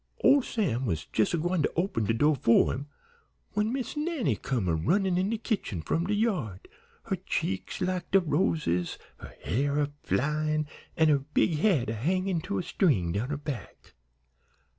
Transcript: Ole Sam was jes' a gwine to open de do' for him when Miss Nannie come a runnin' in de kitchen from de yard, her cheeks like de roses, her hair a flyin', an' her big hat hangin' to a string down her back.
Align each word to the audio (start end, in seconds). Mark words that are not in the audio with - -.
Ole 0.23 0.41
Sam 0.41 0.87
was 0.87 1.05
jes' 1.15 1.35
a 1.35 1.37
gwine 1.37 1.61
to 1.61 1.71
open 1.75 2.05
de 2.05 2.13
do' 2.15 2.33
for 2.33 2.73
him 2.73 2.87
when 3.53 3.71
Miss 3.71 3.95
Nannie 3.95 4.35
come 4.35 4.67
a 4.67 4.73
runnin' 4.73 5.15
in 5.15 5.29
de 5.29 5.37
kitchen 5.37 5.83
from 5.83 6.07
de 6.07 6.15
yard, 6.15 6.67
her 7.03 7.17
cheeks 7.17 7.81
like 7.81 8.09
de 8.09 8.19
roses, 8.19 8.97
her 9.17 9.35
hair 9.43 9.77
a 9.79 9.91
flyin', 10.01 10.65
an' 10.97 11.09
her 11.09 11.19
big 11.19 11.59
hat 11.59 11.89
hangin' 11.89 12.41
to 12.41 12.57
a 12.57 12.63
string 12.63 13.11
down 13.11 13.29
her 13.29 13.37
back. 13.37 13.93